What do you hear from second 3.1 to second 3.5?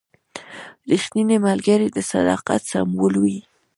وي.